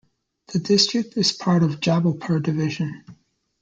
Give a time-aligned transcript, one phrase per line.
[0.51, 3.03] The district is part of Jabalpur Division.